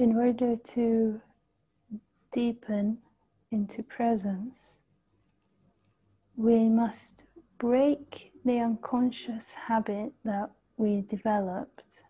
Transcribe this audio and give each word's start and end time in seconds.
in 0.00 0.16
order 0.16 0.56
to 0.56 1.20
deepen 2.32 2.96
into 3.52 3.82
presence, 3.82 4.78
we 6.36 6.70
must 6.70 7.24
break 7.58 8.32
the 8.46 8.58
unconscious 8.58 9.52
habit 9.52 10.10
that 10.24 10.50
we 10.78 11.02
developed 11.02 12.00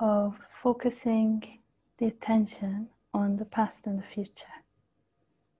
of 0.00 0.36
focusing 0.50 1.60
the 1.98 2.06
attention 2.06 2.88
on 3.14 3.36
the 3.36 3.44
past 3.44 3.86
and 3.86 3.96
the 3.96 4.06
future. 4.06 4.56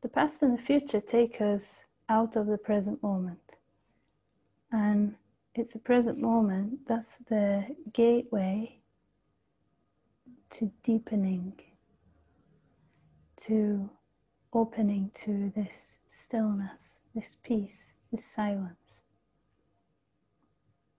The 0.02 0.08
past 0.08 0.42
and 0.42 0.58
the 0.58 0.62
future 0.62 1.00
take 1.00 1.40
us 1.40 1.84
out 2.08 2.34
of 2.34 2.48
the 2.48 2.58
present 2.58 3.00
moment. 3.00 3.58
And 4.72 5.14
it's 5.54 5.74
the 5.74 5.78
present 5.78 6.18
moment 6.18 6.84
that's 6.84 7.18
the 7.18 7.76
gateway 7.92 8.78
to 10.50 10.70
deepening, 10.82 11.52
to 13.36 13.90
opening 14.52 15.10
to 15.14 15.52
this 15.54 16.00
stillness, 16.06 17.00
this 17.14 17.36
peace, 17.42 17.92
this 18.10 18.24
silence. 18.24 19.02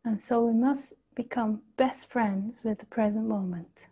And 0.06 0.22
so 0.22 0.46
we 0.46 0.54
must 0.54 0.94
become 1.16 1.62
best 1.76 2.10
friends 2.10 2.64
with 2.64 2.80
the 2.80 2.86
present 2.86 3.26
moment. 3.28 3.88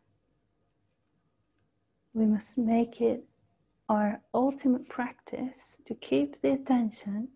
We 2.14 2.26
must 2.26 2.58
make 2.58 3.02
it 3.02 3.26
our 3.90 4.22
ultimate 4.34 4.90
practice 4.90 5.78
to 5.86 5.96
keep 5.96 6.42
the 6.42 6.52
attention 6.54 7.30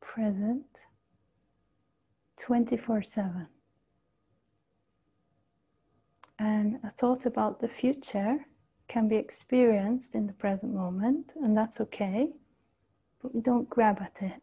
present 0.00 0.86
24 2.38 3.02
7. 3.02 3.46
And 6.38 6.78
a 6.84 6.90
thought 6.90 7.26
about 7.26 7.60
the 7.60 7.68
future 7.68 8.46
can 8.86 9.08
be 9.08 9.16
experienced 9.16 10.14
in 10.14 10.26
the 10.26 10.32
present 10.32 10.72
moment, 10.72 11.32
and 11.42 11.56
that's 11.56 11.80
okay, 11.80 12.30
but 13.20 13.34
we 13.34 13.40
don't 13.40 13.68
grab 13.68 14.00
at 14.00 14.22
it. 14.22 14.40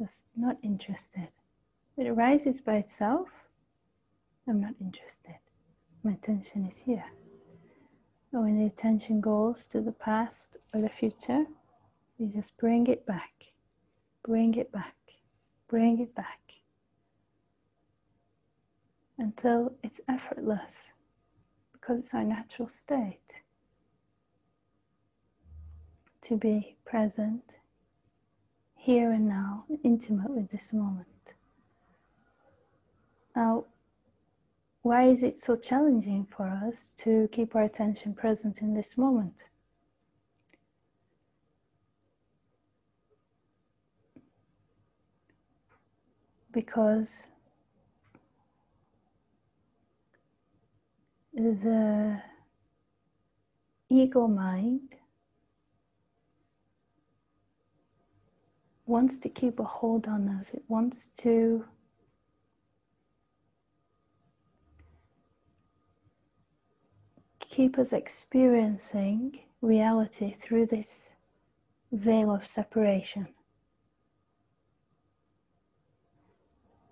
Just 0.00 0.26
not 0.36 0.56
interested. 0.62 1.28
It 1.96 2.06
arises 2.06 2.60
by 2.60 2.76
itself. 2.76 3.28
I'm 4.48 4.60
not 4.60 4.74
interested. 4.80 5.36
My 6.02 6.12
attention 6.12 6.66
is 6.66 6.82
here. 6.82 7.04
And 8.32 8.42
when 8.42 8.58
the 8.58 8.66
attention 8.66 9.20
goes 9.20 9.66
to 9.68 9.80
the 9.80 9.92
past 9.92 10.56
or 10.74 10.80
the 10.80 10.88
future, 10.88 11.46
you 12.18 12.26
just 12.26 12.56
bring 12.58 12.86
it 12.88 13.06
back, 13.06 13.32
bring 14.24 14.54
it 14.54 14.70
back, 14.72 14.96
bring 15.68 16.00
it 16.00 16.14
back 16.14 16.48
until 19.18 19.72
it's 19.82 20.00
effortless 20.08 20.92
because 21.72 21.98
it's 21.98 22.14
our 22.14 22.24
natural 22.24 22.68
state 22.68 23.42
to 26.22 26.36
be 26.36 26.76
present 26.84 27.58
here 28.74 29.12
and 29.12 29.28
now, 29.28 29.64
intimate 29.84 30.30
with 30.30 30.50
this 30.50 30.72
moment. 30.72 31.34
Now, 33.34 33.66
why 34.82 35.08
is 35.08 35.22
it 35.22 35.38
so 35.38 35.56
challenging 35.56 36.26
for 36.34 36.48
us 36.48 36.94
to 36.98 37.28
keep 37.32 37.54
our 37.54 37.64
attention 37.64 38.14
present 38.14 38.62
in 38.62 38.74
this 38.74 38.96
moment? 38.96 39.34
Because 46.52 47.30
the 51.38 52.20
ego 53.88 54.26
mind 54.26 54.96
wants 58.86 59.18
to 59.18 59.28
keep 59.28 59.60
a 59.60 59.64
hold 59.64 60.08
on 60.08 60.28
us, 60.28 60.50
it 60.50 60.62
wants 60.68 61.08
to 61.08 61.64
keep 67.38 67.78
us 67.78 67.92
experiencing 67.92 69.38
reality 69.60 70.32
through 70.32 70.66
this 70.66 71.12
veil 71.92 72.34
of 72.34 72.46
separation. 72.46 73.28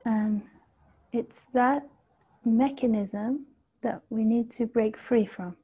And 0.04 0.42
it's 1.12 1.46
that 1.46 1.86
mechanism 2.44 3.46
that 3.82 4.02
we 4.10 4.24
need 4.24 4.50
to 4.52 4.66
break 4.66 4.96
free 4.96 5.26
from 5.26 5.56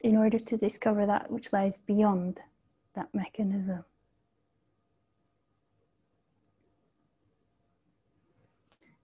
in 0.00 0.16
order 0.16 0.38
to 0.38 0.56
discover 0.56 1.06
that 1.06 1.30
which 1.30 1.52
lies 1.52 1.78
beyond 1.78 2.40
that 2.94 3.08
mechanism. 3.14 3.84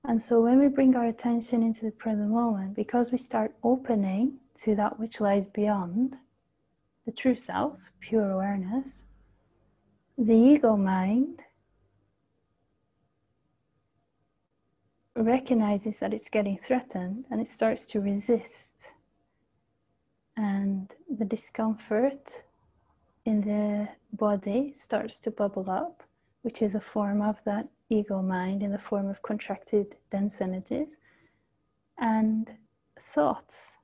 And 0.05 0.23
so 0.23 0.41
when 0.41 0.59
we 0.59 0.69
bring 0.69 0.97
our 0.97 1.07
attention 1.07 1.63
into 1.63 1.85
the 1.85 1.91
present 1.91 2.31
moment, 2.31 2.75
because 2.75 3.13
we 3.13 3.19
start 3.19 3.55
opening 3.63 4.39
to 4.57 4.75
that 4.75 4.99
which 4.99 5.21
lies 5.21 5.47
beyond 5.47 6.17
the 7.07 7.13
true 7.13 7.37
self, 7.37 7.79
pure 8.01 8.31
awareness, 8.31 9.03
the 10.17 10.35
ego 10.35 10.77
mind 10.77 11.43
recognizes 15.23 16.01
that 16.01 16.15
it's 16.15 16.29
getting 16.29 16.57
threatened 16.57 17.25
and 17.31 17.41
it 17.41 17.47
starts 17.47 17.85
to 17.87 18.01
resist. 18.01 18.93
And 20.37 20.93
the 21.09 21.25
discomfort 21.25 22.45
in 23.25 23.41
the 23.41 23.89
body 24.13 24.73
starts 24.75 25.19
to 25.21 25.31
bubble 25.31 25.71
up, 25.71 26.03
which 26.43 26.63
is 26.63 26.75
a 26.75 26.81
form 26.81 27.21
of 27.23 27.43
that 27.45 27.69
ego 27.89 28.23
mind 28.23 28.63
in 28.63 28.73
the 28.73 28.79
form 28.79 29.09
of 29.09 29.23
contracted 29.23 29.97
dense 30.11 30.41
energies. 30.41 30.99
And 31.99 32.51
thoughts 32.99 33.79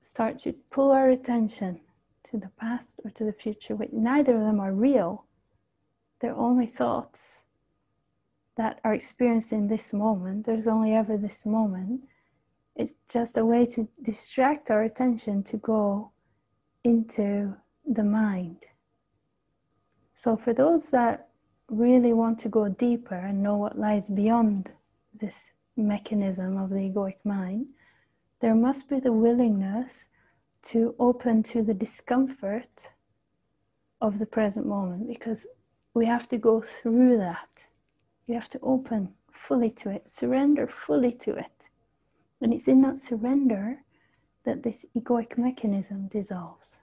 start 0.00 0.38
to 0.38 0.52
pull 0.70 0.90
our 0.90 1.10
attention 1.10 1.80
to 2.24 2.38
the 2.38 2.50
past 2.58 3.00
or 3.04 3.10
to 3.10 3.24
the 3.24 3.32
future. 3.32 3.74
Which 3.74 3.92
neither 3.92 4.36
of 4.36 4.42
them 4.42 4.60
are 4.60 4.72
real, 4.72 5.24
they're 6.20 6.36
only 6.36 6.66
thoughts 6.66 7.44
that 8.56 8.80
are 8.84 8.94
experienced 8.94 9.52
in 9.52 9.68
this 9.68 9.92
moment. 9.92 10.46
There's 10.46 10.66
only 10.66 10.94
ever 10.94 11.16
this 11.16 11.46
moment. 11.46 12.02
It's 12.74 12.94
just 13.10 13.36
a 13.36 13.44
way 13.44 13.66
to 13.66 13.88
distract 14.02 14.70
our 14.70 14.82
attention 14.82 15.42
to 15.44 15.56
go 15.58 16.10
into 16.84 17.54
the 17.86 18.04
mind. 18.04 18.58
So, 20.14 20.36
for 20.36 20.52
those 20.52 20.90
that 20.90 21.28
really 21.68 22.12
want 22.12 22.38
to 22.40 22.48
go 22.48 22.68
deeper 22.68 23.14
and 23.14 23.42
know 23.42 23.56
what 23.56 23.78
lies 23.78 24.08
beyond 24.08 24.72
this 25.14 25.52
mechanism 25.76 26.56
of 26.56 26.70
the 26.70 26.76
egoic 26.76 27.16
mind, 27.24 27.66
there 28.40 28.54
must 28.54 28.88
be 28.88 29.00
the 29.00 29.12
willingness 29.12 30.08
to 30.62 30.94
open 30.98 31.42
to 31.42 31.62
the 31.62 31.74
discomfort 31.74 32.90
of 34.00 34.18
the 34.18 34.26
present 34.26 34.66
moment 34.66 35.06
because 35.06 35.46
we 35.94 36.06
have 36.06 36.28
to 36.28 36.38
go 36.38 36.60
through 36.60 37.16
that 37.16 37.48
you 38.26 38.34
have 38.34 38.50
to 38.50 38.60
open 38.62 39.14
fully 39.30 39.70
to 39.70 39.90
it, 39.90 40.08
surrender 40.08 40.66
fully 40.66 41.12
to 41.12 41.36
it. 41.36 41.70
And 42.40 42.52
it's 42.52 42.68
in 42.68 42.80
that 42.82 42.98
surrender 42.98 43.82
that 44.44 44.62
this 44.62 44.84
egoic 44.96 45.38
mechanism 45.38 46.08
dissolves. 46.08 46.82